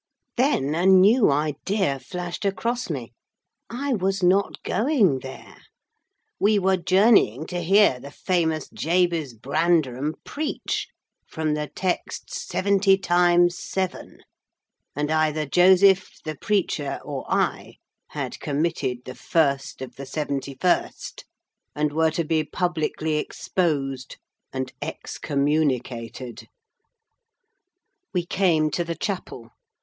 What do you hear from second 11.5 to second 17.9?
the text—"Seventy Times Seven;" and either Joseph, the preacher, or I